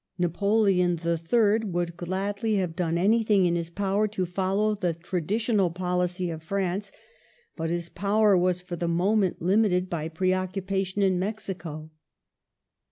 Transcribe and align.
Napoleon 0.17 0.97
III. 1.05 1.59
would 1.69 1.95
gladly 1.95 2.55
have 2.55 2.75
done 2.75 2.97
anything 2.97 3.45
in 3.45 3.55
his 3.55 3.69
power 3.69 4.07
to 4.07 4.25
follow 4.25 4.73
the 4.73 4.95
traditional 4.95 5.69
policy 5.69 6.31
of 6.31 6.41
France, 6.41 6.91
but 7.55 7.69
his 7.69 7.87
power 7.87 8.35
was 8.35 8.61
for 8.63 8.75
the 8.75 8.87
moment 8.87 9.43
limited 9.43 9.91
by 9.91 10.09
pre 10.09 10.33
occupation 10.33 11.03
in 11.03 11.19
Mexico. 11.19 11.91